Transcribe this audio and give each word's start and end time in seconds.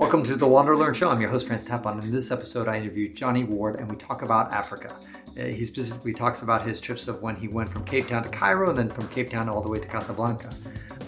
Welcome 0.00 0.24
to 0.24 0.34
the 0.34 0.46
Wander 0.46 0.78
Learn 0.78 0.94
Show. 0.94 1.10
I'm 1.10 1.20
your 1.20 1.28
host, 1.28 1.46
Francis 1.46 1.68
Tapon. 1.68 2.02
In 2.02 2.10
this 2.10 2.30
episode, 2.30 2.68
I 2.68 2.78
interviewed 2.78 3.14
Johnny 3.14 3.44
Ward 3.44 3.78
and 3.78 3.88
we 3.88 3.96
talk 3.96 4.22
about 4.22 4.50
Africa. 4.50 4.96
Uh, 5.38 5.44
he 5.44 5.66
specifically 5.66 6.14
talks 6.14 6.40
about 6.40 6.66
his 6.66 6.80
trips 6.80 7.06
of 7.06 7.20
when 7.20 7.36
he 7.36 7.48
went 7.48 7.68
from 7.68 7.84
Cape 7.84 8.08
Town 8.08 8.22
to 8.22 8.30
Cairo 8.30 8.70
and 8.70 8.78
then 8.78 8.88
from 8.88 9.06
Cape 9.08 9.28
Town 9.28 9.50
all 9.50 9.60
the 9.60 9.68
way 9.68 9.78
to 9.78 9.86
Casablanca, 9.86 10.54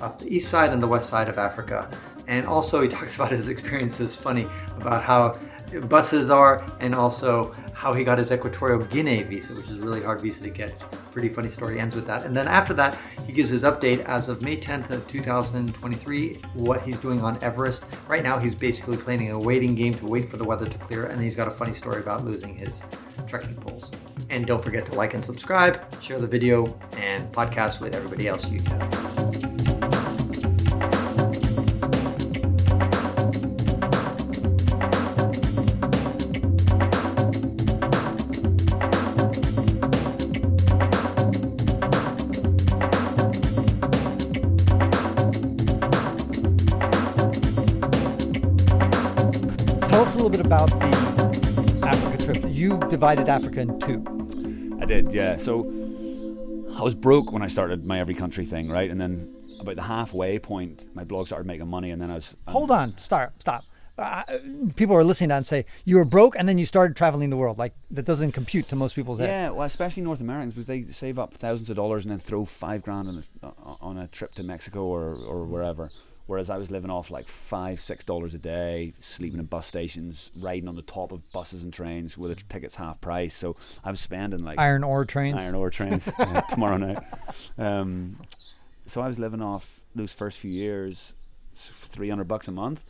up 0.03 0.19
the 0.19 0.29
east 0.29 0.51
side 0.51 0.75
and 0.75 0.83
the 0.83 0.87
west 0.87 1.09
side 1.09 1.31
of 1.31 1.39
Africa. 1.39 1.91
And 2.29 2.45
also, 2.45 2.83
he 2.83 2.89
talks 2.97 3.17
about 3.17 3.31
his 3.31 3.49
experiences, 3.49 4.15
funny, 4.15 4.47
about 4.77 5.03
how 5.03 5.41
buses 5.89 6.29
are 6.29 6.63
and 6.79 6.95
also 6.95 7.57
how 7.83 7.93
he 7.93 8.05
got 8.05 8.17
his 8.17 8.31
Equatorial 8.31 8.79
Guinea 8.79 9.25
visa, 9.25 9.53
which 9.57 9.69
is 9.69 9.83
a 9.83 9.85
really 9.85 10.01
hard 10.01 10.21
visa 10.21 10.45
to 10.45 10.51
get. 10.51 10.79
Pretty 11.11 11.29
funny 11.29 11.49
story. 11.49 11.81
Ends 11.81 11.97
with 11.97 12.07
that. 12.07 12.25
And 12.25 12.35
then 12.35 12.47
after 12.47 12.73
that, 12.75 12.97
he 13.27 13.33
gives 13.33 13.51
his 13.51 13.65
update 13.65 14.05
as 14.05 14.29
of 14.29 14.41
May 14.41 14.57
10th 14.57 14.91
of 14.91 15.09
2023, 15.09 16.35
what 16.55 16.83
he's 16.83 17.01
doing 17.01 17.21
on 17.23 17.43
Everest. 17.43 17.85
Right 18.07 18.23
now, 18.23 18.39
he's 18.39 18.55
basically 18.55 18.97
playing 18.97 19.33
a 19.33 19.39
waiting 19.39 19.75
game 19.75 19.95
to 19.95 20.07
wait 20.07 20.29
for 20.29 20.37
the 20.37 20.45
weather 20.45 20.69
to 20.69 20.79
clear, 20.79 21.07
and 21.07 21.21
he's 21.21 21.35
got 21.35 21.49
a 21.49 21.51
funny 21.51 21.75
story 21.75 22.01
about 22.01 22.25
losing 22.25 22.57
his 22.57 22.85
trekking 23.27 23.57
poles. 23.57 23.91
And 24.31 24.47
don't 24.47 24.63
forget 24.63 24.87
to 24.87 24.93
like 24.95 25.15
and 25.15 25.25
subscribe, 25.25 25.85
share 26.01 26.21
the 26.21 26.27
video 26.29 26.79
and 26.99 27.33
podcast 27.33 27.81
with 27.81 27.97
everybody 27.97 28.29
else 28.29 28.49
you 28.49 28.61
can. 28.61 29.22
A 50.23 50.25
little 50.25 50.39
bit 50.39 50.47
about 50.47 50.71
the 50.71 51.81
Africa 51.85 52.25
trip. 52.25 52.45
You 52.55 52.79
divided 52.89 53.29
Africa 53.29 53.63
in 53.63 53.81
two. 53.81 54.79
I 54.81 54.85
did, 54.85 55.13
yeah. 55.13 55.35
So 55.35 55.63
I 56.79 56.83
was 56.83 56.95
broke 56.95 57.33
when 57.33 57.43
I 57.43 57.49
started 57.49 57.85
my 57.85 57.99
every 57.99 58.15
country 58.15 58.45
thing, 58.45 58.69
right? 58.69 58.89
And 58.89 59.01
then 59.01 59.35
about 59.59 59.75
the 59.75 59.83
halfway 59.83 60.39
point, 60.39 60.87
my 60.95 61.03
blog 61.03 61.27
started 61.27 61.49
making 61.49 61.67
money, 61.67 61.91
and 61.91 62.01
then 62.01 62.13
I 62.13 62.15
was 62.15 62.37
um, 62.47 62.53
Hold 62.53 62.71
on, 62.71 62.97
start, 62.99 63.33
stop. 63.41 63.65
Uh, 63.99 64.23
people 64.77 64.95
are 64.95 65.03
listening 65.03 65.29
to 65.29 65.33
that 65.33 65.37
and 65.39 65.47
say 65.47 65.67
you 65.85 65.97
were 65.97 66.05
broke 66.05 66.35
and 66.39 66.49
then 66.49 66.57
you 66.57 66.67
started 66.67 66.97
traveling 66.97 67.29
the 67.29 67.37
world. 67.37 67.59
Like 67.59 67.75
that 67.91 68.07
doesn't 68.07 68.31
compute 68.31 68.67
to 68.69 68.77
most 68.77 68.95
people's 68.95 69.19
head. 69.19 69.29
Yeah, 69.29 69.51
well, 69.51 69.67
especially 69.67 70.05
North 70.05 70.21
Americans, 70.21 70.55
because 70.55 70.67
they 70.67 70.85
save 70.85 71.19
up 71.19 71.35
thousands 71.35 71.69
of 71.69 71.75
dollars 71.75 72.05
and 72.05 72.13
then 72.13 72.21
throw 72.21 72.45
five 72.45 72.83
grand 72.83 73.09
on 73.09 73.25
a, 73.43 73.53
on 73.81 73.99
a 73.99 74.07
trip 74.07 74.33
to 74.35 74.45
Mexico 74.45 74.85
or, 74.85 75.15
or 75.15 75.45
wherever. 75.47 75.91
Whereas 76.27 76.49
I 76.51 76.57
was 76.57 76.71
living 76.71 76.91
off 76.91 77.11
like 77.11 77.27
five, 77.27 77.81
six 77.81 78.05
dollars 78.05 78.33
a 78.35 78.39
day, 78.39 78.95
sleeping 79.01 79.39
in 79.41 79.47
bus 79.47 79.67
stations, 79.67 80.31
riding 80.41 80.69
on 80.69 80.77
the 80.77 80.83
top 80.83 81.13
of 81.13 81.21
buses 81.33 81.63
and 81.63 81.73
trains 81.73 82.17
with 82.17 82.37
the 82.37 82.43
tickets 82.49 82.77
half 82.77 83.01
price. 83.01 83.35
So 83.35 83.57
I 83.85 83.91
was 83.91 84.01
spending 84.01 84.45
like 84.45 84.59
Iron 84.59 84.85
ore 84.85 85.05
trains. 85.05 85.43
iron 85.43 85.55
ore 85.55 85.71
trains 85.71 86.09
uh, 86.19 86.41
tomorrow 86.43 86.77
night. 86.77 87.03
Um, 87.59 88.17
so 88.87 89.01
I 89.01 89.09
was 89.09 89.19
living 89.19 89.43
off 89.43 89.81
those 89.95 90.13
first 90.13 90.39
few 90.39 90.51
years, 90.51 91.13
three 91.57 92.09
hundred 92.09 92.29
bucks 92.29 92.49
a 92.49 92.53
month, 92.53 92.85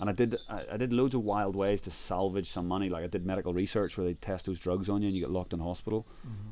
and 0.00 0.10
I 0.10 0.12
did 0.12 0.36
I, 0.48 0.64
I 0.72 0.76
did 0.76 0.92
loads 0.92 1.14
of 1.14 1.22
wild 1.22 1.54
ways 1.54 1.80
to 1.82 1.90
salvage 1.90 2.50
some 2.50 2.66
money. 2.66 2.88
Like 2.88 3.04
I 3.04 3.06
did 3.06 3.24
medical 3.26 3.52
research 3.54 3.96
where 3.96 4.06
they 4.06 4.14
test 4.14 4.46
those 4.46 4.58
drugs 4.58 4.88
on 4.88 5.02
you 5.02 5.08
and 5.08 5.14
you 5.14 5.20
get 5.20 5.30
locked 5.30 5.52
in 5.52 5.60
hospital, 5.60 6.06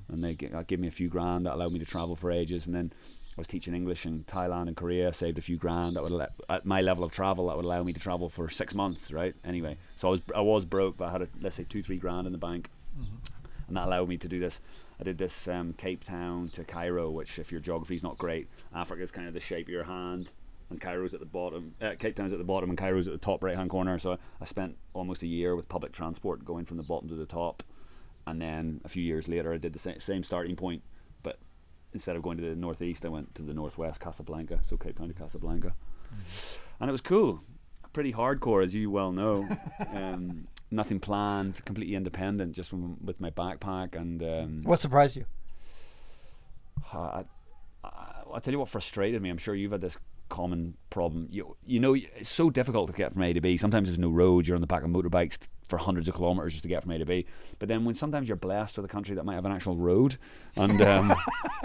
and 0.09 0.23
they 0.23 0.35
g- 0.35 0.51
uh, 0.53 0.63
give 0.67 0.79
me 0.79 0.87
a 0.89 0.93
few 0.93 1.09
grand 1.09 1.47
that 1.47 1.55
allowed 1.55 1.73
me 1.73 1.79
to 1.81 1.87
travel 1.87 2.15
for 2.17 2.31
ages, 2.31 2.67
and 2.67 2.75
then. 2.75 2.93
I 3.37 3.41
was 3.41 3.47
teaching 3.47 3.73
English 3.73 4.05
in 4.05 4.25
Thailand 4.25 4.67
and 4.67 4.77
Korea, 4.77 5.13
saved 5.13 5.39
a 5.39 5.41
few 5.41 5.57
grand 5.57 5.95
that 5.95 6.03
would 6.03 6.11
let, 6.11 6.33
at 6.49 6.67
my 6.67 6.81
level 6.81 7.05
of 7.05 7.13
travel 7.13 7.47
that 7.47 7.57
would 7.57 7.65
allow 7.65 7.85
me 7.85 7.93
to 7.93 8.01
travel 8.01 8.29
for 8.29 8.49
six 8.49 8.75
months, 8.75 9.13
right? 9.13 9.33
Anyway, 9.45 9.77
so 9.95 10.09
I 10.09 10.11
was 10.11 10.23
I 10.35 10.41
was 10.41 10.65
broke, 10.65 10.97
but 10.97 11.05
I 11.05 11.13
had 11.13 11.23
a, 11.23 11.29
let's 11.41 11.55
say 11.55 11.63
two 11.69 11.81
three 11.81 11.99
grand 11.99 12.27
in 12.27 12.33
the 12.33 12.39
bank, 12.39 12.69
and 13.69 13.77
that 13.77 13.87
allowed 13.87 14.09
me 14.09 14.17
to 14.17 14.27
do 14.29 14.41
this. 14.41 14.61
I 14.99 15.05
did 15.05 15.19
this 15.19 15.47
um, 15.47 15.73
Cape 15.75 16.03
Town 16.03 16.49
to 16.49 16.65
Cairo, 16.65 17.11
which, 17.11 17.39
if 17.39 17.53
your 17.53 17.61
geography's 17.61 18.03
not 18.03 18.19
great, 18.19 18.49
Africa 18.75 19.05
is 19.05 19.13
kind 19.13 19.29
of 19.29 19.35
the 19.35 19.39
shape 19.41 19.67
of 19.67 19.73
your 19.73 19.85
hand, 19.85 20.33
and 20.71 20.81
Cairo's 20.81 21.15
at 21.15 21.21
the 21.21 21.27
bottom. 21.27 21.75
Uh, 21.81 21.93
Cape 21.99 22.15
Town's 22.15 22.33
at 22.33 22.39
the 22.39 22.45
bottom, 22.45 22.69
and 22.69 22.79
Cairo's 22.79 23.07
at 23.07 23.13
the 23.13 23.19
top 23.19 23.43
right 23.43 23.57
hand 23.57 23.71
corner. 23.71 23.99
So 23.99 24.19
I, 24.41 24.45
spent 24.45 24.77
almost 24.93 25.23
a 25.23 25.27
year 25.27 25.57
with 25.57 25.69
public 25.69 25.93
transport 25.93 26.45
going 26.45 26.65
from 26.65 26.77
the 26.77 26.83
bottom 26.83 27.09
to 27.09 27.15
the 27.15 27.27
top, 27.27 27.63
and 28.27 28.41
then 28.41 28.81
a 28.85 28.89
few 28.89 29.03
years 29.03 29.29
later, 29.29 29.53
I 29.53 29.57
did 29.59 29.73
the 29.73 29.79
sa- 29.79 29.99
same 29.99 30.23
starting 30.23 30.57
point, 30.57 30.83
but 31.23 31.39
instead 31.93 32.17
of 32.17 32.23
going 32.23 32.37
to 32.39 32.45
the 32.45 32.57
northeast, 32.57 33.05
I 33.05 33.09
went 33.09 33.35
to 33.37 33.43
the 33.43 33.55
northwest, 33.55 34.01
Casablanca. 34.01 34.61
So 34.63 34.77
Cape 34.77 34.99
Town 34.99 35.09
to 35.09 35.15
Casablanca, 35.15 35.75
and 36.81 36.89
it 36.89 36.93
was 36.93 37.01
cool. 37.01 37.43
Pretty 37.93 38.13
hardcore, 38.13 38.63
as 38.63 38.75
you 38.75 38.91
well 38.91 39.13
know. 39.13 39.49
um, 39.95 40.47
nothing 40.71 41.01
planned, 41.01 41.65
completely 41.65 41.95
independent, 41.95 42.55
just 42.55 42.69
from, 42.71 42.99
with 43.03 43.21
my 43.21 43.31
backpack 43.31 43.97
and. 43.97 44.23
Um, 44.23 44.63
What 44.63 44.81
surprised 44.81 45.17
you? 45.17 45.25
I, 46.93 47.25
I, 47.83 47.91
I'll 48.33 48.41
tell 48.41 48.53
you 48.53 48.59
what 48.59 48.69
frustrated 48.69 49.23
me. 49.23 49.31
I'm 49.31 49.39
sure 49.39 49.55
you've 49.55 49.73
had 49.73 49.81
this 49.81 49.97
common 50.29 50.77
problem. 50.91 51.29
You 51.31 51.57
you 51.67 51.81
know 51.81 51.95
it's 51.95 52.29
so 52.29 52.51
difficult 52.51 52.89
to 52.89 52.93
get 52.93 53.13
from 53.13 53.23
A 53.23 53.33
to 53.33 53.41
B. 53.41 53.57
Sometimes 53.57 53.89
there's 53.89 53.99
no 53.99 54.11
road. 54.11 54.47
You're 54.47 54.57
on 54.57 54.61
the 54.61 54.67
back 54.67 54.83
of 54.83 54.91
motorbikes 54.91 55.39
t- 55.39 55.47
for 55.69 55.77
hundreds 55.79 56.09
of 56.09 56.15
kilometers 56.15 56.53
just 56.53 56.63
to 56.63 56.69
get 56.69 56.83
from 56.83 56.93
A 56.93 56.99
to 56.99 57.07
B. 57.07 57.27
But 57.59 57.69
then 57.69 57.85
when 57.85 57.95
sometimes 57.95 58.29
you're 58.29 58.37
blessed 58.37 58.77
with 58.77 58.85
a 58.85 58.89
country 58.89 59.15
that 59.15 59.25
might 59.25 59.35
have 59.35 59.45
an 59.45 59.53
actual 59.53 59.77
road, 59.77 60.19
and 60.57 60.81
um, 60.83 61.15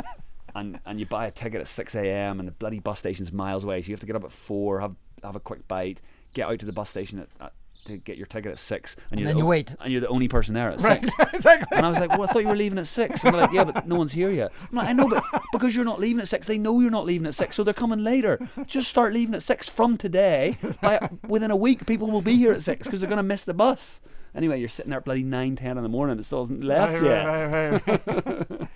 and 0.55 0.79
and 0.85 0.99
you 0.99 1.05
buy 1.05 1.27
a 1.27 1.31
ticket 1.31 1.61
at 1.61 1.67
6 1.67 1.95
a.m. 1.95 2.39
and 2.39 2.47
the 2.47 2.53
bloody 2.53 2.79
bus 2.79 2.99
station's 2.99 3.31
miles 3.31 3.63
away, 3.63 3.81
so 3.81 3.87
you 3.87 3.93
have 3.93 3.99
to 4.01 4.05
get 4.05 4.15
up 4.15 4.23
at 4.23 4.31
four, 4.31 4.79
have 4.79 4.95
have 5.23 5.35
a 5.35 5.39
quick 5.39 5.67
bite, 5.67 6.01
get 6.33 6.49
out 6.49 6.59
to 6.59 6.65
the 6.65 6.73
bus 6.73 6.89
station 6.89 7.19
at, 7.19 7.29
at 7.39 7.53
to 7.85 7.97
get 7.97 8.17
your 8.17 8.25
ticket 8.27 8.51
at 8.51 8.59
six, 8.59 8.95
and, 9.11 9.19
you're 9.19 9.27
then 9.27 9.35
the 9.35 9.41
you 9.41 9.45
wait. 9.45 9.75
and 9.79 9.91
you're 9.91 10.01
the 10.01 10.07
only 10.07 10.27
person 10.27 10.53
there 10.53 10.69
at 10.71 10.81
Right, 10.81 11.05
six. 11.07 11.33
exactly. 11.33 11.77
And 11.77 11.85
I 11.85 11.89
was 11.89 11.99
like, 11.99 12.11
well, 12.11 12.23
I 12.23 12.27
thought 12.27 12.41
you 12.41 12.47
were 12.47 12.55
leaving 12.55 12.79
at 12.79 12.87
six. 12.87 13.23
And 13.23 13.33
they're 13.33 13.41
like, 13.41 13.51
yeah, 13.51 13.63
but 13.63 13.87
no 13.87 13.95
one's 13.95 14.13
here 14.13 14.31
yet. 14.31 14.51
I'm 14.69 14.77
like, 14.77 14.87
I 14.87 14.93
know, 14.93 15.07
but 15.09 15.23
because 15.51 15.75
you're 15.75 15.85
not 15.85 15.99
leaving 15.99 16.21
at 16.21 16.27
six, 16.27 16.47
they 16.47 16.57
know 16.57 16.79
you're 16.79 16.91
not 16.91 17.05
leaving 17.05 17.27
at 17.27 17.35
six, 17.35 17.55
so 17.55 17.63
they're 17.63 17.73
coming 17.73 18.03
later. 18.03 18.39
Just 18.65 18.89
start 18.89 19.13
leaving 19.13 19.35
at 19.35 19.43
six 19.43 19.69
from 19.69 19.97
today. 19.97 20.57
By, 20.81 21.09
within 21.27 21.51
a 21.51 21.55
week, 21.55 21.85
people 21.85 22.09
will 22.09 22.21
be 22.21 22.35
here 22.35 22.53
at 22.53 22.61
six 22.61 22.87
because 22.87 22.99
they're 22.99 23.09
going 23.09 23.17
to 23.17 23.23
miss 23.23 23.45
the 23.45 23.53
bus. 23.53 24.01
Anyway, 24.35 24.59
you're 24.59 24.69
sitting 24.69 24.89
there 24.89 24.99
at 24.99 25.05
bloody 25.05 25.23
nine, 25.23 25.55
ten 25.55 25.77
in 25.77 25.83
the 25.83 25.89
morning. 25.89 26.17
It 26.17 26.25
still 26.25 26.39
hasn't 26.39 26.63
left 26.63 27.03
yet. 27.03 27.81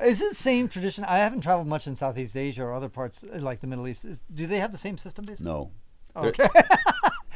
Is 0.00 0.20
it 0.20 0.28
the 0.30 0.34
same 0.34 0.68
tradition? 0.68 1.04
I 1.04 1.18
haven't 1.18 1.40
traveled 1.40 1.66
much 1.66 1.86
in 1.86 1.96
Southeast 1.96 2.36
Asia 2.36 2.62
or 2.64 2.72
other 2.72 2.88
parts 2.88 3.24
like 3.32 3.60
the 3.60 3.66
Middle 3.66 3.88
East. 3.88 4.04
Is, 4.04 4.22
do 4.32 4.46
they 4.46 4.58
have 4.58 4.70
the 4.70 4.78
same 4.78 4.96
system 4.96 5.24
basically? 5.24 5.50
No. 5.50 5.70
Oh, 6.14 6.26
okay. 6.26 6.48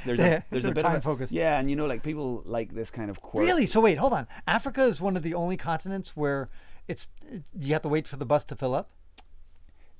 There's 0.05 0.21
a 0.21 0.45
there's 0.51 0.65
a 0.65 0.73
bit 0.73 0.83
time 0.83 0.97
of 0.97 0.99
a, 0.99 1.01
focused. 1.03 1.33
Yeah, 1.33 1.59
and 1.59 1.69
you 1.71 1.77
know, 1.77 1.87
like 1.87 2.03
people 2.03 2.43
like 2.45 2.73
this 2.75 2.91
kind 2.91 3.11
of 3.11 3.21
quirk. 3.21 3.47
Really? 3.47 3.67
So 3.67 3.81
wait, 3.81 3.99
hold 3.99 4.13
on. 4.13 4.27
Africa 4.47 4.85
is 4.85 5.01
one 5.01 5.17
of 5.17 5.23
the 5.23 5.35
only 5.35 5.57
continents 5.57 6.17
where 6.17 6.49
it's 6.89 7.09
it, 7.31 7.43
you 7.59 7.73
have 7.73 7.83
to 7.83 7.89
wait 7.89 8.07
for 8.09 8.17
the 8.17 8.27
bus 8.27 8.45
to 8.47 8.57
fill 8.57 8.75
up. 8.75 8.91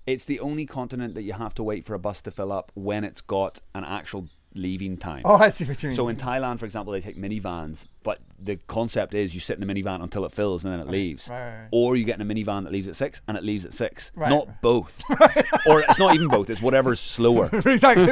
It's 0.07 0.25
the 0.25 0.41
only 0.41 0.67
continent 0.67 1.15
that 1.15 1.23
you 1.23 1.33
have 1.35 1.55
to 1.55 1.63
wait 1.63 1.85
for 1.85 1.95
a 1.95 1.99
bus 1.99 2.21
to 2.23 2.31
fill 2.31 2.51
up 2.51 2.73
when 2.75 3.05
it's 3.05 3.21
got 3.21 3.61
an 3.75 3.85
actual 3.85 4.29
leaving 4.55 4.97
time. 4.97 5.23
Oh, 5.25 5.37
I 5.37 5.51
see 5.51 5.65
what 5.65 5.83
you 5.83 5.89
mean. 5.89 5.97
So 5.97 6.09
in 6.09 6.17
Thailand, 6.17 6.59
for 6.59 6.65
example, 6.65 6.93
they 6.93 7.01
take 7.01 7.17
minivans, 7.17 7.87
but 8.03 8.19
the 8.39 8.57
concept 8.67 9.15
is 9.15 9.35
you 9.35 9.41
sit 9.41 9.59
in 9.59 9.69
a 9.69 9.73
minivan 9.73 10.03
until 10.03 10.25
it 10.25 10.33
fills 10.33 10.65
and 10.65 10.73
then 10.73 10.81
it 10.81 10.89
leaves. 10.89 11.29
right, 11.29 11.61
right. 11.61 11.69
Or 11.71 11.97
you 11.97 12.05
get 12.05 12.21
in 12.21 12.31
a 12.31 12.35
minivan 12.35 12.65
that 12.65 12.73
leaves 12.73 12.89
at 12.89 12.97
six 12.97 13.23
and 13.29 13.37
it 13.37 13.45
leaves 13.45 13.65
at 13.65 13.75
six. 13.75 14.13
Right, 14.15 14.31
not 14.31 14.49
right. 14.49 14.63
both. 14.63 15.03
or 15.67 15.81
it's 15.81 15.99
not 15.99 16.15
even 16.15 16.29
both. 16.29 16.51
It's 16.51 16.63
whatever's 16.63 17.01
slower. 17.01 17.51
exactly. 17.53 18.07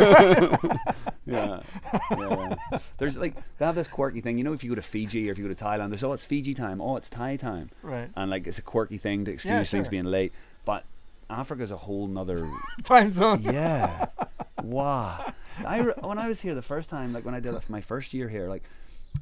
Yeah. 1.30 1.60
yeah. 2.10 2.56
There's 2.98 3.16
like 3.16 3.34
they 3.58 3.64
have 3.64 3.74
this 3.74 3.88
quirky 3.88 4.20
thing. 4.20 4.38
You 4.38 4.44
know, 4.44 4.52
if 4.52 4.62
you 4.64 4.70
go 4.70 4.74
to 4.76 4.82
Fiji 4.82 5.28
or 5.28 5.32
if 5.32 5.38
you 5.38 5.46
go 5.48 5.52
to 5.54 5.64
Thailand, 5.64 5.90
there's 5.90 6.04
oh 6.04 6.12
it's 6.12 6.24
Fiji 6.24 6.54
time, 6.54 6.80
oh 6.80 6.96
it's 6.96 7.08
Thai 7.08 7.36
time, 7.36 7.70
Right. 7.82 8.10
And 8.16 8.30
like 8.30 8.46
it's 8.46 8.58
a 8.58 8.62
quirky 8.62 8.98
thing 8.98 9.24
to 9.26 9.32
excuse 9.32 9.52
Yeah, 9.52 9.62
things 9.64 9.88
being 9.88 10.04
late. 10.04 10.32
But 10.64 10.84
Africa's 11.28 11.70
a 11.70 11.76
whole 11.76 12.06
nother 12.08 12.48
Time 12.84 13.12
zone. 13.12 13.42
yeah. 13.42 14.06
wow. 14.62 15.32
I 15.66 15.80
re- 15.80 15.94
when 16.00 16.18
I 16.18 16.28
was 16.28 16.40
here 16.40 16.54
the 16.54 16.62
first 16.62 16.90
time, 16.90 17.12
like 17.12 17.24
when 17.24 17.34
I 17.34 17.40
did 17.40 17.54
it 17.54 17.62
for 17.62 17.72
my 17.72 17.80
first 17.80 18.12
year 18.14 18.28
here, 18.28 18.48
like 18.48 18.62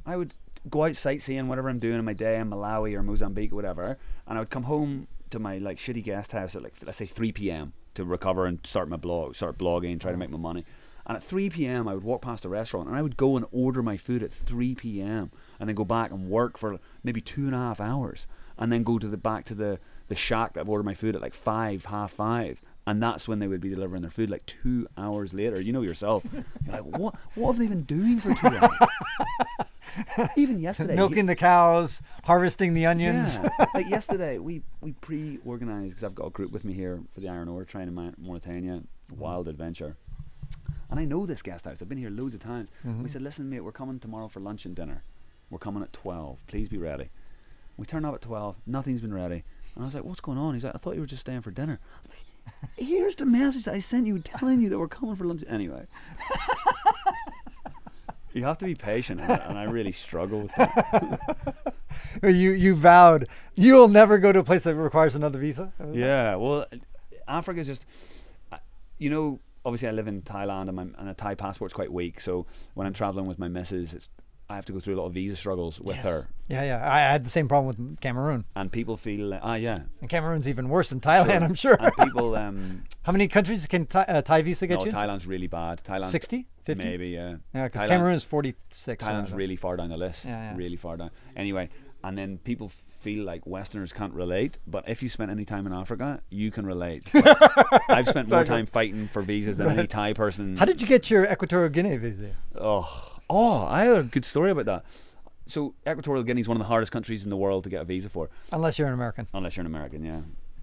I 0.05 0.15
would 0.17 0.33
go 0.69 0.85
out 0.85 0.95
sightseeing, 0.95 1.47
whatever 1.47 1.69
I'm 1.69 1.79
doing 1.79 1.99
in 1.99 2.05
my 2.05 2.13
day 2.13 2.37
in 2.39 2.49
Malawi 2.49 2.93
or 2.95 3.03
Mozambique, 3.03 3.51
or 3.51 3.55
whatever, 3.55 3.97
and 4.27 4.37
I 4.37 4.41
would 4.41 4.49
come 4.49 4.63
home 4.63 5.07
to 5.29 5.39
my 5.39 5.57
like 5.59 5.77
shitty 5.77 6.03
guest 6.03 6.31
house 6.31 6.55
at 6.55 6.63
like 6.63 6.73
let's 6.83 6.97
say 6.97 7.05
3 7.05 7.31
p.m. 7.31 7.73
to 7.93 8.03
recover 8.03 8.45
and 8.45 8.59
start 8.65 8.89
my 8.89 8.97
blog, 8.97 9.35
start 9.35 9.57
blogging, 9.57 9.99
try 9.99 10.11
to 10.11 10.17
make 10.17 10.29
my 10.29 10.37
money. 10.37 10.65
And 11.09 11.15
at 11.17 11.23
3 11.23 11.49
p.m., 11.49 11.87
I 11.87 11.95
would 11.95 12.03
walk 12.03 12.21
past 12.21 12.45
a 12.45 12.49
restaurant 12.49 12.87
and 12.87 12.95
I 12.95 13.01
would 13.01 13.17
go 13.17 13.35
and 13.35 13.43
order 13.51 13.81
my 13.81 13.97
food 13.97 14.21
at 14.21 14.31
3 14.31 14.75
p.m. 14.75 15.31
and 15.59 15.67
then 15.67 15.75
go 15.75 15.83
back 15.83 16.11
and 16.11 16.29
work 16.29 16.55
for 16.55 16.79
maybe 17.03 17.19
two 17.19 17.47
and 17.47 17.55
a 17.55 17.57
half 17.57 17.81
hours, 17.81 18.27
and 18.59 18.71
then 18.71 18.83
go 18.83 18.99
to 18.99 19.07
the 19.07 19.17
back 19.17 19.43
to 19.45 19.55
the 19.55 19.79
the 20.07 20.15
shack 20.15 20.53
that 20.53 20.61
I've 20.61 20.69
ordered 20.69 20.85
my 20.85 20.93
food 20.93 21.15
at 21.15 21.21
like 21.21 21.33
five, 21.33 21.85
half 21.85 22.11
five, 22.11 22.63
and 22.85 23.01
that's 23.01 23.27
when 23.27 23.39
they 23.39 23.47
would 23.47 23.59
be 23.61 23.69
delivering 23.69 24.01
their 24.03 24.11
food 24.11 24.29
like 24.29 24.45
two 24.45 24.87
hours 24.97 25.33
later. 25.33 25.59
You 25.59 25.73
know 25.73 25.81
yourself. 25.81 26.23
You're 26.31 26.43
like, 26.73 26.85
what? 26.99 27.15
What 27.33 27.53
have 27.53 27.57
they 27.59 27.67
been 27.67 27.83
doing 27.83 28.19
for 28.19 28.33
two 28.35 28.47
hours? 28.47 28.71
Even 30.37 30.59
yesterday, 30.59 30.95
Milking 30.95 31.25
the 31.25 31.35
cows, 31.35 32.01
harvesting 32.23 32.75
the 32.75 32.85
onions. 32.85 33.37
yeah. 33.41 33.65
like 33.73 33.89
yesterday, 33.89 34.37
we 34.37 34.61
we 34.81 34.91
pre-organized 34.93 35.89
because 35.89 36.03
I've 36.03 36.13
got 36.15 36.27
a 36.27 36.29
group 36.31 36.51
with 36.51 36.63
me 36.65 36.73
here 36.73 37.01
for 37.13 37.19
the 37.19 37.29
iron 37.29 37.47
ore 37.49 37.65
train 37.65 37.87
in 37.87 37.95
Ma- 37.95 38.11
Mauritania, 38.19 38.83
wild 39.15 39.47
adventure. 39.47 39.97
And 40.89 40.99
I 40.99 41.05
know 41.05 41.25
this 41.25 41.41
guest 41.41 41.65
house. 41.65 41.81
I've 41.81 41.89
been 41.89 41.97
here 41.97 42.09
loads 42.09 42.33
of 42.33 42.41
times. 42.41 42.69
Mm-hmm. 42.85 43.03
We 43.03 43.09
said, 43.09 43.21
listen, 43.21 43.49
mate, 43.49 43.61
we're 43.61 43.71
coming 43.71 43.99
tomorrow 43.99 44.27
for 44.27 44.39
lunch 44.39 44.65
and 44.65 44.75
dinner. 44.75 45.03
We're 45.49 45.59
coming 45.59 45.83
at 45.83 45.93
12. 45.93 46.45
Please 46.47 46.69
be 46.69 46.77
ready. 46.77 47.09
We 47.77 47.85
turn 47.85 48.05
up 48.05 48.15
at 48.15 48.21
12. 48.21 48.55
Nothing's 48.65 49.01
been 49.01 49.13
ready. 49.13 49.43
And 49.75 49.83
I 49.83 49.85
was 49.85 49.95
like, 49.95 50.03
what's 50.03 50.21
going 50.21 50.37
on? 50.37 50.53
He's 50.53 50.63
like, 50.63 50.75
I 50.75 50.77
thought 50.77 50.95
you 50.95 51.01
were 51.01 51.07
just 51.07 51.21
staying 51.21 51.41
for 51.41 51.51
dinner. 51.51 51.79
I'm 52.03 52.09
like, 52.09 52.19
Here's 52.77 53.15
the 53.15 53.25
message 53.25 53.67
I 53.67 53.79
sent 53.79 54.07
you 54.07 54.19
telling 54.19 54.61
you 54.61 54.69
that 54.69 54.79
we're 54.79 54.87
coming 54.87 55.15
for 55.15 55.25
lunch. 55.25 55.43
Anyway. 55.47 55.85
you 58.33 58.43
have 58.43 58.57
to 58.59 58.65
be 58.65 58.75
patient, 58.75 59.21
and 59.21 59.31
I, 59.31 59.35
and 59.35 59.57
I 59.57 59.63
really 59.63 59.91
struggle 59.91 60.41
with 60.41 60.55
that. 60.55 61.75
You 62.23 62.51
you 62.51 62.75
vowed 62.75 63.27
you'll 63.55 63.87
never 63.87 64.17
go 64.17 64.31
to 64.31 64.39
a 64.39 64.43
place 64.43 64.63
that 64.63 64.75
requires 64.75 65.15
another 65.15 65.39
visa. 65.39 65.73
Yeah, 65.91 66.35
well, 66.35 66.65
Africa's 67.27 67.67
just, 67.67 67.85
you 68.97 69.09
know, 69.09 69.39
obviously 69.65 69.87
I 69.87 69.91
live 69.91 70.07
in 70.07 70.21
Thailand 70.21 70.67
and, 70.67 70.75
my, 70.75 70.83
and 70.83 71.09
a 71.09 71.13
Thai 71.13 71.35
passport's 71.35 71.73
quite 71.73 71.91
weak. 71.91 72.21
So 72.21 72.45
when 72.73 72.87
I'm 72.87 72.93
traveling 72.93 73.25
with 73.25 73.39
my 73.39 73.47
missus, 73.47 73.93
it's 73.93 74.09
I 74.51 74.55
have 74.55 74.65
to 74.65 74.73
go 74.73 74.79
through 74.79 74.95
a 74.95 74.99
lot 74.99 75.05
of 75.05 75.13
visa 75.13 75.35
struggles 75.35 75.79
with 75.79 75.97
Yes. 75.97 76.05
her, 76.05 76.27
Yeah, 76.47 76.63
yeah. 76.63 76.91
I 76.91 77.01
had 77.01 77.23
the 77.23 77.29
same 77.29 77.47
problem 77.47 77.67
with 77.91 77.99
Cameroon, 78.01 78.45
and 78.55 78.71
people 78.71 78.97
feel 78.97 79.27
like, 79.27 79.41
ah, 79.43 79.53
yeah, 79.53 79.81
and 80.01 80.09
Cameroon's 80.09 80.47
even 80.47 80.69
worse 80.69 80.89
than 80.89 80.99
Thailand. 80.99 81.27
Sure. 81.27 81.43
I'm 81.43 81.53
sure. 81.53 81.77
and 81.79 81.93
people, 81.97 82.35
um, 82.45 82.83
How 83.03 83.11
many 83.11 83.27
countries 83.27 83.67
can 83.67 83.85
Thai, 83.85 84.05
uh, 84.07 84.21
Thai 84.23 84.41
visa 84.41 84.65
get 84.65 84.79
no, 84.79 84.85
you? 84.85 84.91
Thailand's 84.91 85.27
really 85.27 85.45
bad. 85.45 85.83
Thailand, 85.83 86.09
60? 86.09 86.47
50? 86.63 86.83
maybe, 86.83 87.09
yeah. 87.09 87.35
Yeah, 87.53 87.65
because 87.67 87.87
Cameroon's 87.89 88.23
46. 88.23 89.03
or 89.03 89.07
Thailand's 89.07 89.31
really 89.31 89.55
far 89.55 89.77
down 89.77 89.89
the 89.89 89.97
list. 89.97 90.25
Yeah, 90.25 90.51
yeah. 90.51 90.57
Really 90.57 90.77
far 90.77 90.97
down. 90.97 91.11
Anyway, 91.35 91.69
and 92.03 92.17
then 92.17 92.37
people 92.39 92.69
feel 92.69 93.23
like 93.23 93.45
Westerners 93.45 93.93
can't 93.93 94.13
relate, 94.13 94.57
but 94.67 94.87
if 94.87 95.01
you 95.01 95.09
spent 95.09 95.31
any 95.31 95.45
time 95.45 95.65
in 95.65 95.73
Africa, 95.73 96.21
you 96.29 96.51
can 96.51 96.65
relate. 96.65 97.03
I've 97.89 98.07
spent 98.07 98.29
more 98.29 98.43
time 98.43 98.65
fighting 98.65 99.07
for 99.07 99.21
visas 99.21 99.57
than 99.57 99.69
any 99.69 99.87
Thai 99.87 100.13
person. 100.13 100.57
How 100.57 100.65
did 100.65 100.81
you 100.81 100.87
get 100.87 101.09
your 101.09 101.25
Equatorial 101.25 101.69
Guinea 101.69 101.97
visa? 101.97 102.31
Oh, 102.59 103.19
oh, 103.29 103.65
I 103.67 103.81
have 103.85 103.97
a 103.97 104.03
good 104.03 104.25
story 104.25 104.51
about 104.51 104.65
that. 104.65 104.85
So 105.47 105.73
Equatorial 105.87 106.23
Guinea 106.23 106.41
is 106.41 106.47
one 106.47 106.57
of 106.57 106.59
the 106.59 106.67
hardest 106.67 106.91
countries 106.91 107.23
in 107.23 107.29
the 107.29 107.37
world 107.37 107.63
to 107.63 107.69
get 107.69 107.81
a 107.81 107.85
visa 107.85 108.09
for, 108.09 108.29
Unless 108.51 108.77
you're 108.77 108.87
an 108.87 108.93
American. 108.93 109.27
unless 109.33 109.55
you're 109.57 109.65
an 109.65 109.67
American. 109.73 110.03
Yeah, 110.03 110.21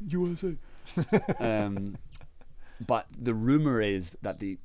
USA. 0.09 0.57
um, 1.41 1.97
but 2.87 3.07
the 3.17 3.35
rumor 3.35 3.81
is 3.81 4.17
that 4.23 4.39
the 4.39 4.59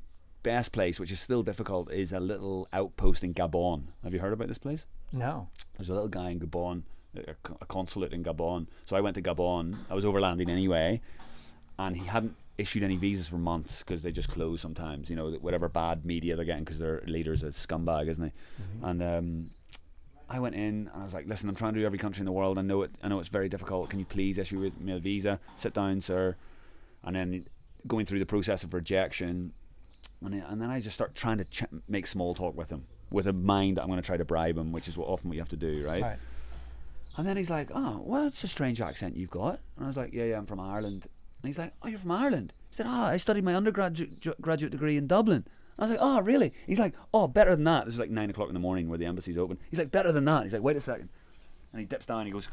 best 0.43 0.71
place, 0.73 0.99
which 0.99 1.11
is 1.11 1.19
still 1.19 1.41
difficult, 1.43 1.91
is 1.91 2.11
a 2.11 2.19
little 2.19 2.67
outpost 2.73 3.23
in 3.23 3.33
Gabon. 3.33 3.85
Have 4.03 4.13
you 4.13 4.19
heard 4.19 4.33
about 4.33 4.47
this 4.47 4.57
place? 4.57 4.85
No. 5.11 5.49
There's 5.77 5.89
a 5.89 5.93
little 5.93 6.07
guy 6.07 6.29
in 6.29 6.39
Gabon, 6.39 6.83
a, 7.15 7.35
a 7.61 7.65
consulate 7.65 8.13
in 8.13 8.23
Gabon. 8.23 8.67
So 8.85 8.95
I 8.95 9.01
went 9.01 9.15
to 9.15 9.21
Gabon. 9.21 9.77
I 9.89 9.93
was 9.95 10.05
overlanding 10.05 10.49
anyway, 10.49 11.01
and 11.77 11.95
he 11.95 12.05
hadn't 12.05 12.35
issued 12.57 12.83
any 12.83 12.95
visas 12.95 13.27
for 13.27 13.37
months 13.37 13.83
because 13.83 14.03
they 14.03 14.11
just 14.11 14.29
close 14.29 14.61
sometimes. 14.61 15.09
You 15.09 15.15
know, 15.15 15.31
whatever 15.41 15.67
bad 15.67 16.05
media 16.05 16.35
they're 16.35 16.45
getting 16.45 16.63
because 16.63 16.79
their 16.79 17.01
leader's 17.07 17.43
a 17.43 17.47
scumbag, 17.47 18.07
isn't 18.09 18.25
he? 18.25 18.31
And 18.83 19.01
um, 19.03 19.49
I 20.29 20.39
went 20.39 20.55
in 20.55 20.89
and 20.93 21.01
I 21.01 21.03
was 21.03 21.13
like, 21.13 21.27
"Listen, 21.27 21.49
I'm 21.49 21.55
trying 21.55 21.73
to 21.73 21.79
do 21.79 21.85
every 21.85 21.99
country 21.99 22.21
in 22.21 22.25
the 22.25 22.31
world. 22.31 22.57
I 22.57 22.61
know 22.61 22.83
it. 22.83 22.91
I 23.03 23.07
know 23.07 23.19
it's 23.19 23.29
very 23.29 23.49
difficult. 23.49 23.89
Can 23.89 23.99
you 23.99 24.05
please 24.05 24.37
issue 24.37 24.71
me 24.79 24.93
a 24.93 24.99
visa? 24.99 25.39
Sit 25.55 25.73
down, 25.73 26.01
sir." 26.01 26.35
And 27.03 27.15
then 27.15 27.43
going 27.87 28.05
through 28.05 28.19
the 28.19 28.27
process 28.27 28.63
of 28.63 28.75
rejection, 28.75 29.53
and 30.23 30.33
then, 30.35 30.45
and 30.47 30.61
then 30.61 30.69
I 30.69 30.79
just 30.79 30.93
start 30.93 31.15
trying 31.15 31.39
to 31.39 31.45
ch- 31.45 31.63
make 31.87 32.05
small 32.05 32.35
talk 32.35 32.55
with 32.55 32.69
him 32.69 32.85
with 33.11 33.27
a 33.27 33.33
mind 33.33 33.77
that 33.77 33.83
I'm 33.83 33.87
going 33.87 34.01
to 34.01 34.05
try 34.05 34.17
to 34.17 34.25
bribe 34.25 34.57
him, 34.57 34.71
which 34.71 34.87
is 34.87 34.97
what 34.97 35.07
often 35.07 35.29
what 35.29 35.35
you 35.35 35.41
have 35.41 35.49
to 35.49 35.57
do, 35.57 35.83
right? 35.85 36.01
Right. 36.01 36.17
And 37.17 37.27
then 37.27 37.37
he's 37.37 37.49
like, 37.49 37.69
"Oh, 37.73 38.01
well, 38.05 38.27
it's 38.27 38.43
a 38.43 38.47
strange 38.47 38.79
accent 38.81 39.17
you've 39.17 39.29
got." 39.29 39.59
And 39.75 39.85
I 39.85 39.87
was 39.87 39.97
like, 39.97 40.13
"Yeah, 40.13 40.23
yeah, 40.23 40.37
I'm 40.37 40.45
from 40.45 40.59
Ireland." 40.59 41.07
And 41.41 41.49
he's 41.49 41.57
like, 41.57 41.73
"Oh, 41.83 41.87
you're 41.87 41.99
from 41.99 42.11
Ireland?" 42.11 42.53
He 42.69 42.75
said, 42.77 42.85
"Ah, 42.87 43.07
I 43.07 43.17
studied 43.17 43.43
my 43.43 43.53
undergraduate 43.53 44.41
graduate 44.41 44.71
degree 44.71 44.97
in 44.97 45.07
Dublin." 45.07 45.45
I 45.77 45.83
was 45.83 45.91
like, 45.91 45.99
"Oh, 46.01 46.21
really?" 46.21 46.53
He's 46.65 46.79
like, 46.79 46.95
"Oh, 47.13 47.27
better 47.27 47.55
than 47.55 47.65
that." 47.65 47.85
This 47.85 47.95
is 47.95 47.99
like 47.99 48.09
nine 48.09 48.29
o'clock 48.29 48.47
in 48.47 48.53
the 48.53 48.59
morning 48.59 48.87
where 48.87 48.97
the 48.97 49.05
embassy's 49.05 49.37
open. 49.37 49.57
He's 49.69 49.79
like, 49.79 49.91
"Better 49.91 50.11
than 50.11 50.25
that." 50.25 50.43
He's 50.43 50.53
like, 50.53 50.63
"Wait 50.63 50.77
a 50.77 50.81
second. 50.81 51.09
And 51.73 51.79
he 51.79 51.85
dips 51.85 52.05
down. 52.05 52.19
And 52.19 52.27
he 52.27 52.33
goes, 52.33 52.49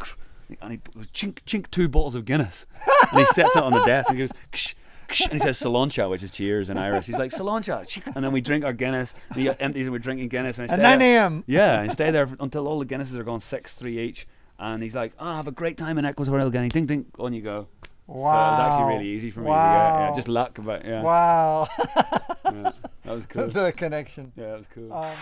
and 0.61 0.73
he 0.73 0.81
goes, 0.95 1.07
"Chink, 1.09 1.41
chink, 1.47 1.71
two 1.71 1.89
bottles 1.89 2.15
of 2.15 2.25
Guinness." 2.25 2.67
and 3.11 3.19
he 3.21 3.25
sets 3.27 3.55
it 3.57 3.63
on 3.63 3.73
the 3.73 3.85
desk 3.85 4.09
and 4.11 4.19
he 4.19 4.23
goes, 4.25 4.33
"Ksh, 4.53 4.75
ksh," 5.09 5.23
and 5.25 5.33
he 5.33 5.39
says 5.39 5.59
"Sláinte," 5.61 6.09
which 6.11 6.23
is 6.23 6.31
cheers 6.31 6.71
in 6.71 6.79
Irish. 6.79 7.07
He's 7.07 7.19
like, 7.19 7.31
"Sláinte," 7.33 7.87
chink," 7.87 8.13
and 8.15 8.25
then 8.25 8.33
we 8.33 8.41
drink 8.41 8.65
our 8.65 8.73
Guinness. 8.73 9.15
And 9.31 9.39
he 9.41 9.49
empties 9.61 9.85
and 9.87 9.93
we're 9.93 9.99
drinking 9.99 10.29
Guinness. 10.29 10.59
And 10.59 10.71
I 10.71 10.75
At 10.75 10.81
9 10.81 11.03
a.m. 11.03 11.45
yeah, 11.47 11.81
and 11.81 11.93
stay 11.93 12.11
there 12.11 12.29
until 12.41 12.67
all 12.69 12.79
the 12.79 12.87
Guinnesses 12.87 13.17
are 13.17 13.25
gone 13.25 13.41
six, 13.41 13.75
three 13.77 13.99
each. 13.99 14.27
And 14.59 14.83
he's 14.83 14.95
like, 14.97 15.13
"Oh, 15.19 15.35
have 15.35 15.47
a 15.49 15.53
great 15.53 15.77
time 15.77 15.99
in 15.99 16.07
Equatorial 16.07 16.51
Guinea." 16.51 16.69
Ding, 16.69 16.87
ding, 16.87 17.07
on 17.19 17.33
you 17.33 17.43
go. 17.43 17.69
So 18.09 18.15
it 18.15 18.17
was 18.17 18.59
actually 18.59 18.85
Wow. 18.85 18.89
really 18.89 19.09
easy 19.09 19.31
for 19.31 19.41
me 19.41 19.47
get. 19.49 19.53
Yeah, 19.53 20.09
Wow. 20.09 20.15
just 20.17 20.29
luck, 20.29 20.59
but 20.63 20.83
yeah, 20.85 21.03
Wow. 21.03 21.69
yeah, 21.79 22.73
that 23.05 23.15
was 23.15 23.27
cool. 23.29 23.49
the 23.49 23.71
connection. 23.73 24.33
Yeah, 24.35 24.47
that 24.53 24.59
was 24.59 24.67
cool. 24.75 24.91
Um, 24.93 25.13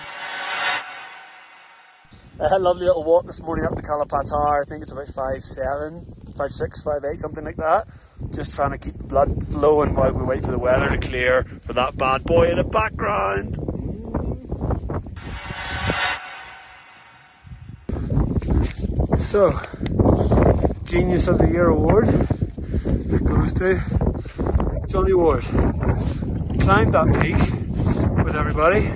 I 2.40 2.48
had 2.50 2.52
a 2.52 2.58
lovely 2.58 2.84
little 2.84 3.02
walk 3.02 3.24
this 3.24 3.40
morning 3.40 3.64
up 3.64 3.74
to 3.76 3.82
Kala 3.82 4.04
Patthar. 4.04 4.60
I 4.60 4.64
think 4.68 4.82
it's 4.82 4.92
about 4.92 5.08
five 5.08 5.42
seven, 5.42 6.04
five 6.36 6.52
six, 6.52 6.82
five 6.82 7.02
eight, 7.10 7.16
something 7.16 7.42
like 7.42 7.56
that. 7.56 7.88
Just 8.30 8.52
trying 8.52 8.72
to 8.72 8.78
keep 8.78 8.98
the 8.98 9.04
blood 9.04 9.48
flowing 9.48 9.94
while 9.94 10.12
we 10.12 10.22
wait 10.22 10.44
for 10.44 10.50
the 10.50 10.58
weather 10.58 10.90
to 10.90 10.98
clear 10.98 11.46
for 11.64 11.72
that 11.72 11.96
bad 11.96 12.24
boy 12.24 12.50
in 12.50 12.58
the 12.58 12.64
background. 12.64 13.54
So, 19.22 19.58
Genius 20.84 21.28
of 21.28 21.38
the 21.38 21.48
Year 21.50 21.68
award 21.68 22.06
goes 23.24 23.54
to 23.54 23.80
Johnny 24.90 25.14
Ward. 25.14 25.42
Climbed 26.60 26.92
that 26.92 27.18
peak 27.22 28.24
with 28.24 28.36
everybody. 28.36 28.88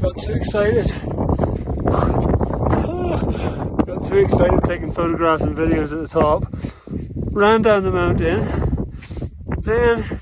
Got 0.00 0.18
too 0.18 0.32
excited. 0.32 1.09
Got 3.86 4.08
too 4.08 4.18
excited 4.18 4.60
taking 4.66 4.92
photographs 4.92 5.42
and 5.42 5.56
videos 5.56 5.90
at 5.92 5.98
the 5.98 6.06
top. 6.06 6.46
Ran 7.32 7.62
down 7.62 7.82
the 7.82 7.90
mountain. 7.90 8.46
Then 9.58 10.20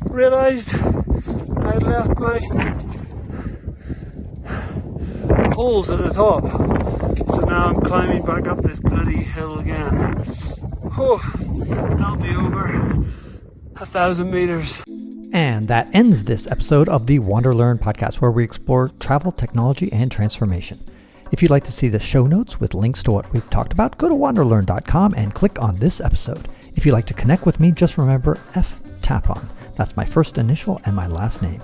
realised 0.00 0.74
I'd 0.74 1.82
left 1.82 2.18
my 2.18 2.38
poles 5.52 5.90
at 5.90 6.00
the 6.00 6.10
top. 6.10 6.42
So 7.34 7.40
now 7.46 7.68
I'm 7.68 7.80
climbing 7.80 8.26
back 8.26 8.46
up 8.46 8.62
this 8.62 8.78
bloody 8.78 9.22
hill 9.22 9.60
again. 9.60 10.22
Oh, 10.98 11.16
that'll 11.96 12.16
be 12.16 12.28
over 12.28 13.06
a 13.76 13.86
thousand 13.86 14.30
meters. 14.30 14.82
And 15.32 15.68
that 15.68 15.88
ends 15.94 16.24
this 16.24 16.46
episode 16.50 16.90
of 16.90 17.06
the 17.06 17.20
Wander 17.20 17.54
Learn 17.54 17.78
podcast, 17.78 18.16
where 18.16 18.30
we 18.30 18.44
explore 18.44 18.90
travel, 19.00 19.32
technology, 19.32 19.90
and 19.90 20.12
transformation. 20.12 20.78
If 21.30 21.42
you'd 21.42 21.50
like 21.50 21.64
to 21.64 21.72
see 21.72 21.88
the 21.88 22.00
show 22.00 22.26
notes 22.26 22.58
with 22.58 22.74
links 22.74 23.02
to 23.04 23.12
what 23.12 23.30
we've 23.32 23.48
talked 23.50 23.72
about, 23.72 23.98
go 23.98 24.08
to 24.08 24.14
wanderlearn.com 24.14 25.14
and 25.14 25.34
click 25.34 25.60
on 25.60 25.76
this 25.76 26.00
episode. 26.00 26.48
If 26.74 26.86
you'd 26.86 26.92
like 26.92 27.06
to 27.06 27.14
connect 27.14 27.44
with 27.44 27.60
me, 27.60 27.70
just 27.70 27.98
remember 27.98 28.38
F 28.54 28.82
Tapon. 29.02 29.42
That's 29.74 29.96
my 29.96 30.04
first 30.04 30.38
initial 30.38 30.80
and 30.84 30.96
my 30.96 31.06
last 31.06 31.42
name. 31.42 31.60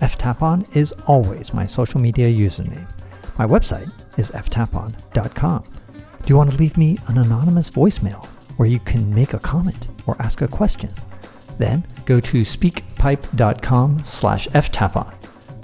F 0.00 0.18
Tapon 0.18 0.76
is 0.76 0.92
always 1.06 1.54
my 1.54 1.64
social 1.64 2.00
media 2.00 2.28
username. 2.28 2.86
My 3.38 3.46
website 3.46 3.90
is 4.18 4.30
ftapon.com. 4.30 5.64
Do 6.22 6.28
you 6.28 6.36
want 6.36 6.50
to 6.50 6.56
leave 6.56 6.76
me 6.76 6.98
an 7.06 7.18
anonymous 7.18 7.70
voicemail 7.70 8.24
where 8.56 8.68
you 8.68 8.80
can 8.80 9.14
make 9.14 9.32
a 9.32 9.38
comment 9.38 9.88
or 10.06 10.16
ask 10.18 10.42
a 10.42 10.48
question? 10.48 10.90
Then 11.58 11.86
go 12.04 12.20
to 12.20 12.42
speakpipe.com 12.42 14.04
slash 14.04 14.48
ftapon. 14.48 15.14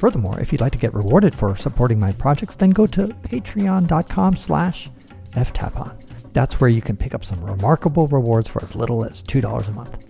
Furthermore, 0.03 0.41
if 0.41 0.51
you'd 0.51 0.61
like 0.61 0.73
to 0.73 0.79
get 0.79 0.93
rewarded 0.95 1.33
for 1.33 1.55
supporting 1.55 2.01
my 2.01 2.11
projects, 2.11 2.57
then 2.57 2.71
go 2.71 2.89
to 2.89 3.07
patreon.com 3.07 4.35
slash 4.35 4.91
ftapon. 5.31 5.95
That's 6.33 6.61
where 6.61 6.69
you 6.69 6.83
can 6.83 6.97
pick 6.97 7.15
up 7.15 7.25
some 7.25 7.41
remarkable 7.41 8.09
rewards 8.09 8.49
for 8.49 8.61
as 8.65 8.75
little 8.75 9.05
as 9.05 9.23
$2 9.23 9.69
a 9.69 9.71
month. 9.71 10.05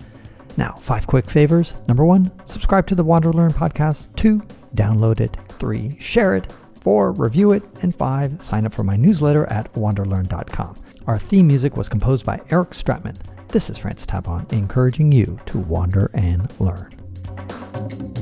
Now, 0.56 0.72
five 0.80 1.06
quick 1.06 1.28
favors. 1.28 1.76
Number 1.88 2.06
one, 2.06 2.32
subscribe 2.46 2.86
to 2.86 2.94
the 2.94 3.04
Wander 3.04 3.34
Learn 3.34 3.52
podcast. 3.52 4.16
Two, 4.16 4.38
download 4.74 5.20
it. 5.20 5.36
Three, 5.58 5.98
share 6.00 6.36
it. 6.36 6.50
Four, 6.80 7.12
review 7.12 7.52
it. 7.52 7.62
And 7.82 7.94
five, 7.94 8.40
sign 8.40 8.64
up 8.64 8.72
for 8.72 8.84
my 8.84 8.96
newsletter 8.96 9.44
at 9.52 9.70
wanderlearn.com. 9.74 10.82
Our 11.06 11.18
theme 11.18 11.46
music 11.46 11.76
was 11.76 11.90
composed 11.90 12.24
by 12.24 12.40
Eric 12.48 12.70
Stratman. 12.70 13.18
This 13.48 13.68
is 13.68 13.76
Francis 13.76 14.06
Tapon, 14.06 14.50
encouraging 14.54 15.12
you 15.12 15.38
to 15.44 15.58
wander 15.58 16.10
and 16.14 16.50
learn. 16.58 18.21